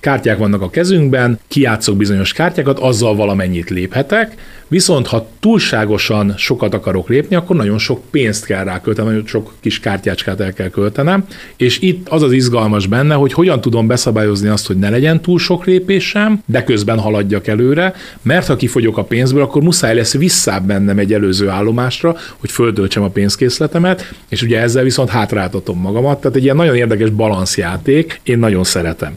kártyák 0.00 0.38
vannak 0.38 0.62
a 0.62 0.70
kezünkben, 0.70 1.38
kiátszok 1.48 1.96
bizonyos 1.96 2.32
kártyákat, 2.32 2.78
azzal 2.78 3.16
valamennyit 3.16 3.70
léphetek, 3.70 4.34
viszont 4.68 5.06
ha 5.06 5.28
túlságosan 5.40 6.34
sokat 6.36 6.74
akarok 6.74 7.08
lépni, 7.08 7.36
akkor 7.36 7.56
nagyon 7.56 7.78
sok 7.78 8.02
pénzt 8.10 8.44
kell 8.44 8.64
ráköltenem, 8.64 9.10
nagyon 9.10 9.26
sok 9.26 9.54
kis 9.60 9.80
kártyácskát 9.80 10.40
el 10.40 10.52
kell 10.52 10.68
költenem, 10.68 11.24
és 11.56 11.80
itt 11.80 12.08
az 12.08 12.22
az 12.22 12.32
izgalmas 12.32 12.86
benne, 12.86 13.14
hogy 13.14 13.32
hogyan 13.32 13.60
tudom 13.60 13.86
beszabályozni 13.86 14.48
azt, 14.48 14.66
hogy 14.66 14.76
ne 14.76 14.90
legyen 14.90 15.20
túl 15.20 15.38
sok 15.38 15.64
lépésem, 15.64 16.42
de 16.46 16.64
közben 16.64 16.98
haladjak 16.98 17.46
előre, 17.46 17.94
mert 18.22 18.46
ha 18.46 18.56
kifogyok 18.56 18.98
a 18.98 19.04
pénzből, 19.04 19.42
akkor 19.42 19.62
muszáj 19.62 19.94
lesz 19.94 20.16
visszább 20.16 20.66
mennem 20.66 20.98
egy 20.98 21.12
előző 21.12 21.48
állomásra, 21.48 22.16
hogy 22.36 22.50
földöltsem 22.50 23.02
a 23.02 23.08
pénzkészletemet, 23.08 24.12
és 24.28 24.42
ugye 24.42 24.60
ezzel 24.60 24.82
viszont 24.82 25.08
hátráltatom 25.08 25.80
magamat, 25.80 26.20
tehát 26.20 26.36
egy 26.36 26.42
ilyen 26.42 26.56
nagyon 26.56 26.76
érdekes 26.76 27.10
balanszjáték, 27.10 28.20
én 28.22 28.38
nagyon 28.38 28.64
szeretem. 28.64 29.16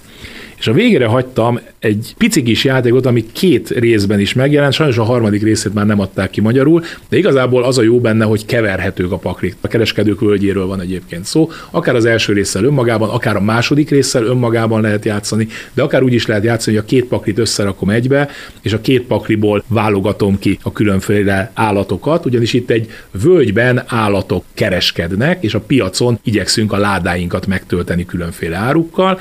És 0.61 0.67
a 0.67 0.73
végére 0.73 1.05
hagytam 1.05 1.59
egy 1.79 2.13
pici 2.17 2.43
kis 2.43 2.63
játékot, 2.63 3.05
ami 3.05 3.25
két 3.31 3.69
részben 3.69 4.19
is 4.19 4.33
megjelent, 4.33 4.73
sajnos 4.73 4.97
a 4.97 5.03
harmadik 5.03 5.43
részét 5.43 5.73
már 5.73 5.85
nem 5.85 5.99
adták 5.99 6.29
ki 6.29 6.41
magyarul, 6.41 6.83
de 7.09 7.17
igazából 7.17 7.63
az 7.63 7.77
a 7.77 7.81
jó 7.81 7.99
benne, 7.99 8.25
hogy 8.25 8.45
keverhetők 8.45 9.11
a 9.11 9.17
paklik. 9.17 9.55
A 9.61 9.67
kereskedők 9.67 10.19
völgyéről 10.19 10.65
van 10.65 10.81
egyébként 10.81 11.25
szó, 11.25 11.49
akár 11.71 11.95
az 11.95 12.05
első 12.05 12.33
résszel 12.33 12.63
önmagában, 12.63 13.09
akár 13.09 13.35
a 13.35 13.41
második 13.41 13.89
résszel 13.89 14.23
önmagában 14.23 14.81
lehet 14.81 15.05
játszani, 15.05 15.47
de 15.73 15.81
akár 15.81 16.03
úgy 16.03 16.13
is 16.13 16.25
lehet 16.25 16.43
játszani, 16.43 16.75
hogy 16.75 16.85
a 16.85 16.89
két 16.89 17.05
paklit 17.05 17.39
összerakom 17.39 17.89
egybe, 17.89 18.29
és 18.61 18.73
a 18.73 18.81
két 18.81 19.01
pakliból 19.01 19.63
válogatom 19.67 20.39
ki 20.39 20.59
a 20.63 20.71
különféle 20.71 21.51
állatokat, 21.53 22.25
ugyanis 22.25 22.53
itt 22.53 22.69
egy 22.69 22.89
völgyben 23.11 23.83
állatok 23.87 24.43
kereskednek, 24.53 25.43
és 25.43 25.53
a 25.53 25.59
piacon 25.59 26.19
igyekszünk 26.23 26.73
a 26.73 26.77
ládáinkat 26.77 27.47
megtölteni 27.47 28.05
különféle 28.05 28.57
árukkal. 28.57 29.19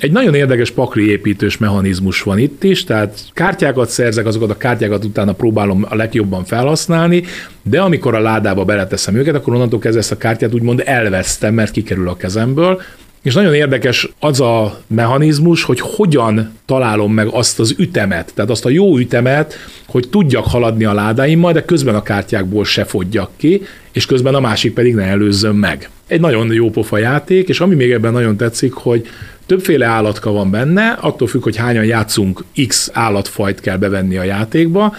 Egy 0.00 0.12
nagyon 0.12 0.34
érdekes 0.34 0.70
pakli 0.70 1.10
építős 1.10 1.58
mechanizmus 1.58 2.22
van 2.22 2.38
itt 2.38 2.64
is, 2.64 2.84
tehát 2.84 3.20
kártyákat 3.32 3.88
szerzek, 3.88 4.26
azokat 4.26 4.50
a 4.50 4.56
kártyákat 4.56 5.04
utána 5.04 5.32
próbálom 5.32 5.86
a 5.88 5.94
legjobban 5.94 6.44
felhasználni, 6.44 7.22
de 7.62 7.80
amikor 7.80 8.14
a 8.14 8.20
ládába 8.20 8.64
beleteszem 8.64 9.14
őket, 9.14 9.34
akkor 9.34 9.54
onnantól 9.54 9.78
kezdve 9.78 10.00
ezt 10.00 10.12
a 10.12 10.16
kártyát 10.16 10.54
úgymond 10.54 10.82
elvesztem, 10.84 11.54
mert 11.54 11.70
kikerül 11.70 12.08
a 12.08 12.16
kezemből, 12.16 12.82
és 13.22 13.34
nagyon 13.34 13.54
érdekes 13.54 14.08
az 14.20 14.40
a 14.40 14.80
mechanizmus, 14.86 15.62
hogy 15.62 15.80
hogyan 15.80 16.52
találom 16.66 17.12
meg 17.12 17.28
azt 17.30 17.58
az 17.58 17.74
ütemet, 17.78 18.32
tehát 18.34 18.50
azt 18.50 18.64
a 18.64 18.70
jó 18.70 18.98
ütemet, 18.98 19.54
hogy 19.86 20.08
tudjak 20.08 20.44
haladni 20.44 20.84
a 20.84 20.94
ládáimmal, 20.94 21.52
de 21.52 21.64
közben 21.64 21.94
a 21.94 22.02
kártyákból 22.02 22.64
se 22.64 22.84
fogyjak 22.84 23.30
ki, 23.36 23.62
és 23.92 24.06
közben 24.06 24.34
a 24.34 24.40
másik 24.40 24.74
pedig 24.74 24.94
ne 24.94 25.04
előzzön 25.04 25.54
meg. 25.54 25.90
Egy 26.06 26.20
nagyon 26.20 26.52
jó 26.52 26.70
pofa 26.70 26.98
játék, 26.98 27.48
és 27.48 27.60
ami 27.60 27.74
még 27.74 27.90
ebben 27.90 28.12
nagyon 28.12 28.36
tetszik, 28.36 28.72
hogy 28.72 29.08
Többféle 29.48 29.86
állatka 29.86 30.30
van 30.32 30.50
benne, 30.50 30.90
attól 30.90 31.28
függ, 31.28 31.42
hogy 31.42 31.56
hányan 31.56 31.84
játszunk, 31.84 32.44
X 32.66 32.90
állatfajt 32.92 33.60
kell 33.60 33.76
bevenni 33.76 34.16
a 34.16 34.22
játékba, 34.22 34.94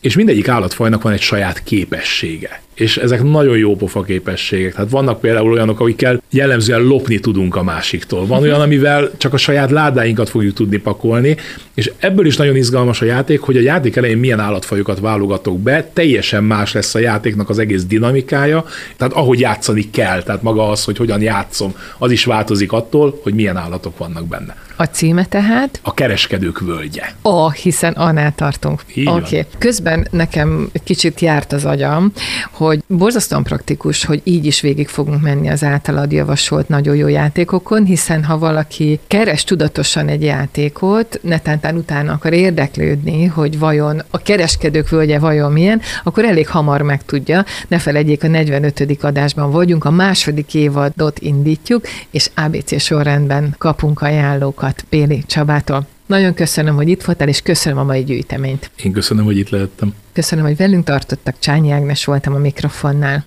és 0.00 0.16
mindegyik 0.16 0.48
állatfajnak 0.48 1.02
van 1.02 1.12
egy 1.12 1.20
saját 1.20 1.62
képessége 1.62 2.62
és 2.80 2.96
ezek 2.96 3.22
nagyon 3.22 3.56
jó 3.56 3.76
pofa 3.76 4.02
képességek. 4.02 4.74
Tehát 4.74 4.90
vannak 4.90 5.20
például 5.20 5.52
olyanok, 5.52 5.80
amikkel 5.80 6.22
jellemzően 6.30 6.82
lopni 6.82 7.18
tudunk 7.18 7.56
a 7.56 7.62
másiktól. 7.62 8.26
Van 8.26 8.42
olyan, 8.42 8.60
amivel 8.60 9.10
csak 9.16 9.32
a 9.32 9.36
saját 9.36 9.70
ládáinkat 9.70 10.28
fogjuk 10.28 10.54
tudni 10.54 10.76
pakolni, 10.76 11.36
és 11.74 11.92
ebből 11.98 12.26
is 12.26 12.36
nagyon 12.36 12.56
izgalmas 12.56 13.00
a 13.00 13.04
játék, 13.04 13.40
hogy 13.40 13.56
a 13.56 13.60
játék 13.60 13.96
elején 13.96 14.18
milyen 14.18 14.40
állatfajokat 14.40 15.00
válogatok 15.00 15.60
be, 15.60 15.90
teljesen 15.92 16.44
más 16.44 16.72
lesz 16.72 16.94
a 16.94 16.98
játéknak 16.98 17.48
az 17.48 17.58
egész 17.58 17.84
dinamikája, 17.84 18.64
tehát 18.96 19.14
ahogy 19.14 19.40
játszani 19.40 19.90
kell, 19.90 20.22
tehát 20.22 20.42
maga 20.42 20.70
az, 20.70 20.84
hogy 20.84 20.96
hogyan 20.96 21.22
játszom, 21.22 21.74
az 21.98 22.10
is 22.10 22.24
változik 22.24 22.72
attól, 22.72 23.20
hogy 23.22 23.34
milyen 23.34 23.56
állatok 23.56 23.98
vannak 23.98 24.26
benne. 24.26 24.56
A 24.80 24.84
címe 24.84 25.24
tehát? 25.24 25.80
A 25.82 25.94
kereskedők 25.94 26.58
völgye. 26.58 27.02
Ó, 27.24 27.30
oh, 27.30 27.52
hiszen 27.52 27.92
annál 27.92 28.34
tartunk. 28.34 28.80
Oké. 28.90 29.08
Okay. 29.08 29.46
Közben 29.58 30.08
nekem 30.10 30.70
kicsit 30.84 31.20
járt 31.20 31.52
az 31.52 31.64
agyam, 31.64 32.12
hogy 32.50 32.82
borzasztóan 32.86 33.42
praktikus, 33.42 34.04
hogy 34.04 34.20
így 34.24 34.44
is 34.46 34.60
végig 34.60 34.88
fogunk 34.88 35.22
menni 35.22 35.48
az 35.48 35.64
általad 35.64 36.12
javasolt 36.12 36.68
nagyon 36.68 36.96
jó 36.96 37.06
játékokon, 37.06 37.84
hiszen 37.84 38.24
ha 38.24 38.38
valaki 38.38 39.00
keres 39.06 39.44
tudatosan 39.44 40.08
egy 40.08 40.22
játékot, 40.22 41.20
netántán 41.22 41.76
utána 41.76 42.12
akar 42.12 42.32
érdeklődni, 42.32 43.24
hogy 43.24 43.58
vajon 43.58 44.02
a 44.10 44.18
kereskedők 44.18 44.88
völgye 44.88 45.18
vajon 45.18 45.52
milyen, 45.52 45.80
akkor 46.04 46.24
elég 46.24 46.48
hamar 46.48 46.82
megtudja. 46.82 47.44
Ne 47.68 47.78
felejtjék, 47.78 48.24
a 48.24 48.28
45. 48.28 48.98
adásban 49.00 49.50
vagyunk, 49.50 49.84
a 49.84 49.90
második 49.90 50.54
évadot 50.54 51.18
indítjuk, 51.18 51.84
és 52.10 52.30
ABC 52.34 52.80
sorrendben 52.80 53.54
kapunk 53.58 54.00
ajánlókat 54.00 54.66
Péli 54.88 55.22
Csabától. 55.26 55.86
Nagyon 56.06 56.34
köszönöm, 56.34 56.74
hogy 56.74 56.88
itt 56.88 57.04
voltál, 57.04 57.28
és 57.28 57.42
köszönöm 57.42 57.78
a 57.78 57.84
mai 57.84 58.04
gyűjteményt. 58.04 58.70
Én 58.82 58.92
köszönöm, 58.92 59.24
hogy 59.24 59.38
itt 59.38 59.48
lehettem. 59.48 59.94
Köszönöm, 60.12 60.44
hogy 60.44 60.56
velünk 60.56 60.84
tartottak. 60.84 61.38
Csányi 61.38 61.70
Ágnes 61.70 62.04
voltam 62.04 62.34
a 62.34 62.38
mikrofonnál. 62.38 63.24